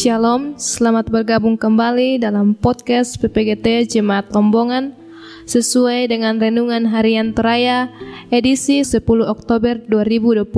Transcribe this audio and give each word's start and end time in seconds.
Shalom, 0.00 0.56
selamat 0.56 1.12
bergabung 1.12 1.60
kembali 1.60 2.24
dalam 2.24 2.56
podcast 2.56 3.20
PPGT 3.20 3.84
Jemaat 3.84 4.32
Lombongan 4.32 4.96
sesuai 5.44 6.08
dengan 6.08 6.40
Renungan 6.40 6.88
Harian 6.88 7.36
Teraya 7.36 7.92
edisi 8.32 8.80
10 8.80 9.04
Oktober 9.28 9.76
2020. 9.76 10.48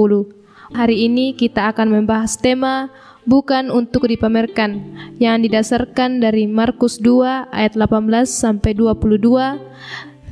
Hari 0.78 0.96
ini 1.10 1.34
kita 1.34 1.74
akan 1.74 1.90
membahas 1.90 2.38
tema 2.38 2.94
bukan 3.26 3.74
untuk 3.74 4.06
dipamerkan 4.06 4.78
yang 5.18 5.42
didasarkan 5.42 6.22
dari 6.22 6.46
Markus 6.46 7.02
2 7.02 7.50
ayat 7.50 7.74
18 7.74 8.30
sampai 8.30 8.78
22. 8.78 9.58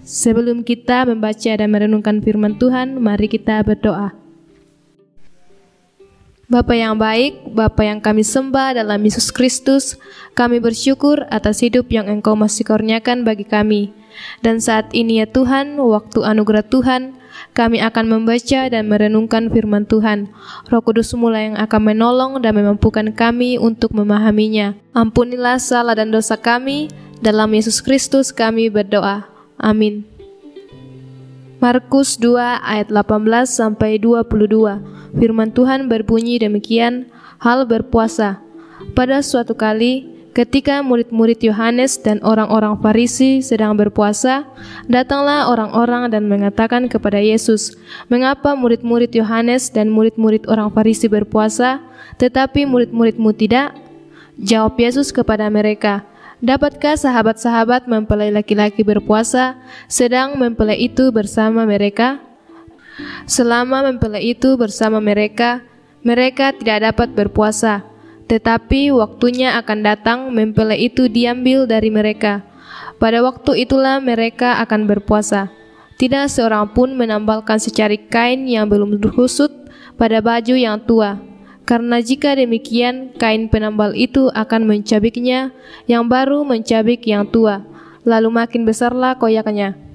Sebelum 0.06 0.62
kita 0.62 1.02
membaca 1.02 1.50
dan 1.58 1.66
merenungkan 1.66 2.22
firman 2.22 2.54
Tuhan, 2.62 3.02
mari 3.02 3.26
kita 3.26 3.58
berdoa. 3.66 4.29
Bapa 6.50 6.74
yang 6.74 6.98
baik, 6.98 7.54
Bapa 7.54 7.86
yang 7.86 8.02
kami 8.02 8.26
sembah 8.26 8.74
dalam 8.74 8.98
Yesus 9.06 9.30
Kristus, 9.30 9.94
kami 10.34 10.58
bersyukur 10.58 11.22
atas 11.30 11.62
hidup 11.62 11.86
yang 11.94 12.10
Engkau 12.10 12.34
masih 12.34 12.66
kurniakan 12.66 13.22
bagi 13.22 13.46
kami. 13.46 13.94
Dan 14.42 14.58
saat 14.58 14.90
ini 14.90 15.22
ya 15.22 15.30
Tuhan, 15.30 15.78
waktu 15.78 16.26
anugerah 16.26 16.66
Tuhan, 16.66 17.14
kami 17.54 17.78
akan 17.78 18.04
membaca 18.10 18.66
dan 18.66 18.90
merenungkan 18.90 19.46
firman 19.46 19.86
Tuhan. 19.86 20.26
Roh 20.66 20.82
Kudus 20.82 21.14
mulai 21.14 21.54
yang 21.54 21.56
akan 21.62 21.94
menolong 21.94 22.32
dan 22.42 22.58
memampukan 22.58 23.06
kami 23.14 23.54
untuk 23.54 23.94
memahaminya. 23.94 24.74
Ampunilah 24.90 25.62
salah 25.62 25.94
dan 25.94 26.10
dosa 26.10 26.34
kami, 26.34 26.90
dalam 27.22 27.54
Yesus 27.54 27.78
Kristus 27.78 28.34
kami 28.34 28.66
berdoa. 28.74 29.22
Amin. 29.54 30.02
Markus 31.62 32.18
2 32.18 32.58
ayat 32.58 32.90
18 32.90 33.46
sampai 33.46 34.02
22. 34.02 34.99
Firman 35.16 35.50
Tuhan 35.50 35.90
berbunyi 35.90 36.38
demikian, 36.38 37.10
hal 37.42 37.66
berpuasa. 37.66 38.38
Pada 38.94 39.20
suatu 39.24 39.56
kali, 39.56 40.06
ketika 40.32 40.80
murid-murid 40.80 41.42
Yohanes 41.42 41.98
dan 41.98 42.22
orang-orang 42.22 42.78
Farisi 42.78 43.42
sedang 43.42 43.74
berpuasa, 43.74 44.46
datanglah 44.86 45.50
orang-orang 45.50 46.08
dan 46.08 46.30
mengatakan 46.30 46.86
kepada 46.86 47.18
Yesus, 47.18 47.74
"Mengapa 48.06 48.54
murid-murid 48.54 49.10
Yohanes 49.12 49.72
dan 49.74 49.90
murid-murid 49.90 50.46
orang 50.46 50.70
Farisi 50.70 51.10
berpuasa, 51.10 51.82
tetapi 52.16 52.64
murid-muridmu 52.64 53.34
tidak?" 53.34 53.74
Jawab 54.40 54.80
Yesus 54.80 55.12
kepada 55.12 55.52
mereka, 55.52 56.08
Dapatkah 56.40 56.96
sahabat-sahabat 56.96 57.84
mempelai 57.84 58.32
laki-laki 58.32 58.80
berpuasa, 58.80 59.60
sedang 59.92 60.40
mempelai 60.40 60.88
itu 60.88 61.12
bersama 61.12 61.68
mereka? 61.68 62.16
Selama 63.24 63.86
mempelai 63.86 64.34
itu 64.34 64.58
bersama 64.58 64.98
mereka, 64.98 65.62
mereka 66.00 66.56
tidak 66.56 66.92
dapat 66.92 67.12
berpuasa, 67.12 67.84
tetapi 68.30 68.94
waktunya 68.94 69.58
akan 69.60 69.78
datang 69.84 70.18
mempelai 70.32 70.88
itu 70.88 71.06
diambil 71.10 71.68
dari 71.68 71.92
mereka. 71.92 72.46
Pada 73.00 73.24
waktu 73.24 73.64
itulah 73.64 73.98
mereka 74.00 74.60
akan 74.62 74.84
berpuasa. 74.88 75.52
Tidak 76.00 76.32
seorang 76.32 76.72
pun 76.72 76.96
menambalkan 76.96 77.60
secari 77.60 78.00
kain 78.08 78.48
yang 78.48 78.64
belum 78.68 78.96
berhusut 78.96 79.52
pada 80.00 80.24
baju 80.24 80.56
yang 80.56 80.80
tua, 80.80 81.20
karena 81.68 82.00
jika 82.00 82.32
demikian 82.32 83.12
kain 83.20 83.52
penambal 83.52 83.92
itu 83.92 84.32
akan 84.32 84.64
mencabiknya, 84.64 85.52
yang 85.84 86.08
baru 86.08 86.40
mencabik 86.42 87.04
yang 87.04 87.28
tua, 87.28 87.62
lalu 88.08 88.32
makin 88.32 88.64
besarlah 88.64 89.14
koyaknya. 89.20 89.89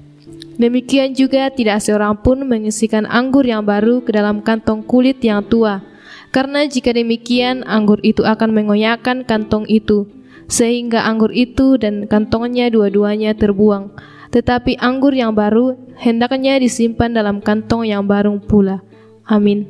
Demikian 0.56 1.12
juga 1.12 1.52
tidak 1.52 1.84
seorang 1.84 2.16
pun 2.24 2.40
mengisikan 2.48 3.04
anggur 3.04 3.44
yang 3.44 3.68
baru 3.68 4.00
ke 4.00 4.10
dalam 4.16 4.40
kantong 4.40 4.80
kulit 4.88 5.20
yang 5.20 5.44
tua, 5.44 5.84
karena 6.32 6.64
jika 6.64 6.96
demikian 6.96 7.60
anggur 7.68 8.00
itu 8.00 8.24
akan 8.24 8.56
mengoyakkan 8.56 9.28
kantong 9.28 9.68
itu, 9.68 10.08
sehingga 10.48 11.04
anggur 11.04 11.28
itu 11.36 11.76
dan 11.76 12.08
kantongnya 12.08 12.72
dua-duanya 12.72 13.36
terbuang. 13.36 13.92
Tetapi 14.32 14.80
anggur 14.80 15.12
yang 15.12 15.36
baru 15.36 15.76
hendaknya 15.96 16.56
disimpan 16.60 17.12
dalam 17.12 17.44
kantong 17.44 17.88
yang 17.88 18.08
baru 18.08 18.40
pula. 18.40 18.80
Amin. 19.28 19.68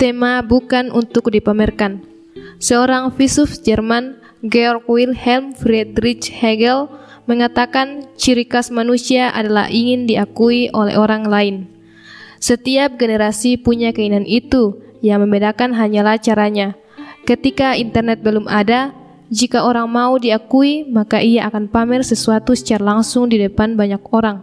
Tema 0.00 0.40
bukan 0.40 0.88
untuk 0.94 1.28
dipamerkan. 1.28 2.00
Seorang 2.56 3.12
filsuf 3.12 3.60
Jerman, 3.60 4.16
Georg 4.40 4.88
Wilhelm 4.88 5.52
Friedrich 5.52 6.32
Hegel, 6.32 6.88
mengatakan 7.24 8.08
ciri 8.16 8.46
khas 8.46 8.72
manusia 8.72 9.32
adalah 9.32 9.68
ingin 9.68 10.06
diakui 10.08 10.72
oleh 10.72 10.96
orang 10.96 11.26
lain. 11.26 11.56
Setiap 12.40 12.96
generasi 12.96 13.60
punya 13.60 13.92
keinginan 13.92 14.24
itu, 14.24 14.80
yang 15.04 15.24
membedakan 15.24 15.76
hanyalah 15.76 16.16
caranya. 16.20 16.76
Ketika 17.28 17.76
internet 17.76 18.24
belum 18.24 18.48
ada, 18.48 18.96
jika 19.30 19.62
orang 19.62 19.86
mau 19.86 20.18
diakui, 20.18 20.88
maka 20.88 21.22
ia 21.22 21.46
akan 21.46 21.70
pamer 21.70 22.02
sesuatu 22.02 22.56
secara 22.56 22.96
langsung 22.96 23.30
di 23.30 23.38
depan 23.38 23.78
banyak 23.78 24.02
orang 24.10 24.42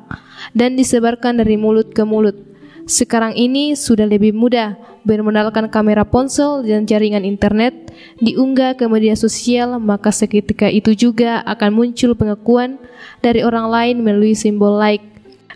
dan 0.56 0.80
disebarkan 0.80 1.44
dari 1.44 1.60
mulut 1.60 1.92
ke 1.92 2.08
mulut. 2.08 2.40
Sekarang 2.88 3.36
ini 3.36 3.76
sudah 3.76 4.08
lebih 4.08 4.32
mudah 4.32 4.80
bermodalkan 5.04 5.68
kamera 5.68 6.08
ponsel 6.08 6.64
dan 6.64 6.88
jaringan 6.88 7.28
internet 7.28 7.92
diunggah 8.24 8.80
ke 8.80 8.88
media 8.88 9.12
sosial, 9.20 9.76
maka 9.76 10.08
seketika 10.08 10.72
itu 10.72 10.96
juga 10.96 11.44
akan 11.44 11.76
muncul 11.76 12.16
pengakuan 12.16 12.80
dari 13.20 13.44
orang 13.44 13.68
lain 13.68 13.96
melalui 14.08 14.40
simbol 14.40 14.80
like. 14.80 15.04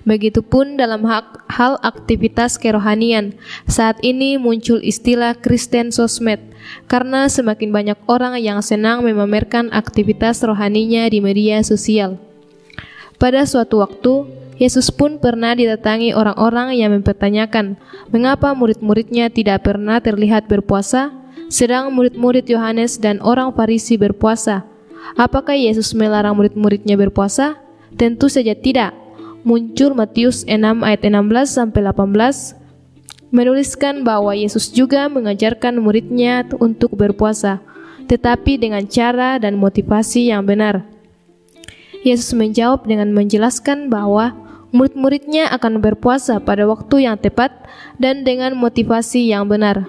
Begitupun 0.03 0.81
dalam 0.81 1.07
hal 1.47 1.79
aktivitas 1.85 2.57
kerohanian, 2.59 3.37
saat 3.69 4.01
ini 4.03 4.35
muncul 4.35 4.81
istilah 4.81 5.37
Kristen 5.37 5.93
sosmed, 5.93 6.41
karena 6.91 7.29
semakin 7.29 7.69
banyak 7.69 7.99
orang 8.09 8.35
yang 8.41 8.59
senang 8.65 9.05
memamerkan 9.05 9.69
aktivitas 9.69 10.41
rohaninya 10.43 11.05
di 11.05 11.21
media 11.21 11.61
sosial. 11.61 12.17
Pada 13.21 13.45
suatu 13.45 13.85
waktu, 13.85 14.25
Yesus 14.57 14.89
pun 14.89 15.21
pernah 15.21 15.53
didatangi 15.53 16.17
orang-orang 16.17 16.73
yang 16.73 16.89
mempertanyakan 16.89 17.77
mengapa 18.09 18.57
murid-muridnya 18.57 19.29
tidak 19.29 19.61
pernah 19.61 20.01
terlihat 20.01 20.49
berpuasa, 20.49 21.13
sedang 21.45 21.93
murid-murid 21.93 22.49
Yohanes 22.49 22.97
dan 22.97 23.21
orang 23.21 23.53
Farisi 23.53 23.93
berpuasa. 23.93 24.65
Apakah 25.13 25.53
Yesus 25.53 25.93
melarang 25.93 26.33
murid-muridnya 26.33 26.97
berpuasa? 26.97 27.61
Tentu 27.93 28.25
saja 28.25 28.57
tidak. 28.57 28.97
Muncul 29.45 29.93
Matius 29.93 30.41
6 30.49 30.57
ayat 30.81 31.01
16 31.05 31.45
sampai 31.45 31.81
18 31.85 32.57
menuliskan 33.29 34.01
bahwa 34.01 34.33
Yesus 34.33 34.73
juga 34.73 35.05
mengajarkan 35.09 35.77
muridnya 35.77 36.45
untuk 36.57 36.93
berpuasa, 36.97 37.61
tetapi 38.09 38.57
dengan 38.57 38.85
cara 38.89 39.37
dan 39.37 39.61
motivasi 39.61 40.33
yang 40.33 40.41
benar. 40.41 40.90
Yesus 42.01 42.33
menjawab 42.33 42.89
dengan 42.89 43.13
menjelaskan 43.13 43.93
bahwa 43.93 44.33
murid-muridnya 44.73 45.51
akan 45.53 45.83
berpuasa 45.83 46.41
pada 46.41 46.65
waktu 46.65 47.05
yang 47.05 47.19
tepat 47.21 47.53
dan 48.01 48.25
dengan 48.25 48.57
motivasi 48.57 49.29
yang 49.29 49.45
benar. 49.45 49.85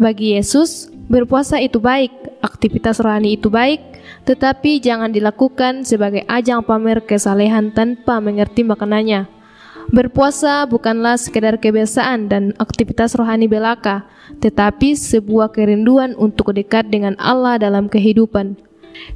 Bagi 0.00 0.34
Yesus, 0.34 0.90
berpuasa 1.06 1.62
itu 1.62 1.78
baik, 1.78 2.10
aktivitas 2.42 2.98
rohani 2.98 3.38
itu 3.38 3.46
baik, 3.46 3.78
tetapi 4.26 4.82
jangan 4.82 5.14
dilakukan 5.14 5.86
sebagai 5.86 6.26
ajang 6.26 6.66
pamer 6.66 7.04
kesalehan 7.04 7.70
tanpa 7.70 8.18
mengerti 8.18 8.66
maknanya. 8.66 9.30
Berpuasa 9.92 10.64
bukanlah 10.64 11.20
sekedar 11.20 11.60
kebiasaan 11.60 12.26
dan 12.32 12.56
aktivitas 12.56 13.12
rohani 13.14 13.46
belaka, 13.46 14.08
tetapi 14.40 14.96
sebuah 14.96 15.52
kerinduan 15.52 16.16
untuk 16.16 16.56
dekat 16.56 16.88
dengan 16.88 17.12
Allah 17.20 17.60
dalam 17.60 17.86
kehidupan. 17.92 18.71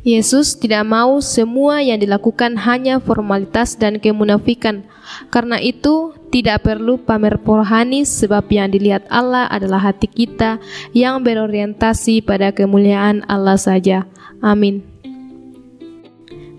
Yesus 0.06 0.56
tidak 0.56 0.87
mau 0.87 1.19
semua 1.20 1.82
yang 1.82 2.00
dilakukan 2.00 2.56
hanya 2.62 3.03
formalitas 3.03 3.76
dan 3.76 3.98
kemunafikan. 4.00 4.87
Karena 5.31 5.60
itu, 5.62 6.17
tidak 6.34 6.67
perlu 6.67 6.99
pamer 6.99 7.38
rohani 7.38 8.02
sebab 8.02 8.46
yang 8.50 8.73
dilihat 8.73 9.06
Allah 9.06 9.46
adalah 9.46 9.78
hati 9.78 10.11
kita 10.11 10.58
yang 10.90 11.23
berorientasi 11.23 12.25
pada 12.25 12.50
kemuliaan 12.50 13.23
Allah 13.31 13.55
saja. 13.61 14.08
Amin. 14.43 14.82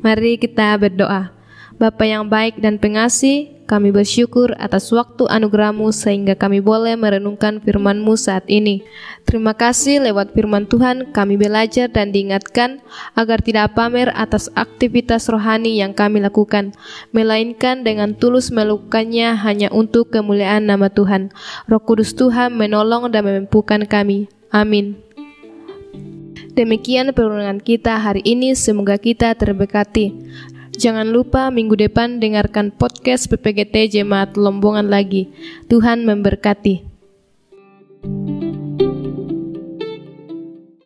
Mari 0.05 0.39
kita 0.39 0.77
berdoa. 0.79 1.33
Bapa 1.77 2.03
yang 2.07 2.25
baik 2.25 2.57
dan 2.57 2.81
pengasih, 2.81 3.56
kami 3.67 3.91
bersyukur 3.91 4.55
atas 4.55 4.87
waktu 4.95 5.27
anugerahmu 5.27 5.91
sehingga 5.91 6.39
kami 6.39 6.63
boleh 6.63 6.95
merenungkan 6.95 7.59
firman-Mu 7.59 8.15
saat 8.15 8.47
ini. 8.47 8.87
Terima 9.27 9.51
kasih 9.51 9.99
lewat 10.07 10.31
firman 10.31 10.71
Tuhan 10.71 11.11
kami 11.11 11.35
belajar 11.35 11.91
dan 11.91 12.15
diingatkan 12.15 12.79
agar 13.13 13.43
tidak 13.43 13.75
pamer 13.75 14.07
atas 14.15 14.47
aktivitas 14.55 15.27
rohani 15.27 15.83
yang 15.83 15.91
kami 15.91 16.23
lakukan, 16.23 16.71
melainkan 17.11 17.83
dengan 17.83 18.15
tulus 18.15 18.55
melakukannya 18.55 19.35
hanya 19.35 19.67
untuk 19.75 20.15
kemuliaan 20.15 20.63
nama 20.63 20.87
Tuhan. 20.87 21.35
Roh 21.67 21.83
Kudus 21.83 22.15
Tuhan 22.15 22.55
menolong 22.55 23.11
dan 23.11 23.27
memampukan 23.27 23.83
kami. 23.83 24.31
Amin. 24.47 24.95
Demikian 26.57 27.13
perundungan 27.13 27.61
kita 27.61 28.01
hari 28.01 28.25
ini, 28.25 28.57
semoga 28.57 28.97
kita 28.97 29.37
terberkati. 29.37 30.09
Jangan 30.77 31.09
lupa 31.09 31.49
minggu 31.49 31.73
depan 31.73 32.21
dengarkan 32.21 32.69
podcast 32.69 33.25
PPGT 33.33 33.97
Jemaat 33.97 34.37
Lombongan 34.37 34.93
lagi. 34.93 35.33
Tuhan 35.65 36.05
memberkati. 36.05 36.85